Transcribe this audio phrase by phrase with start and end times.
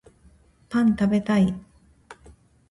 [0.67, 1.53] パン食べたい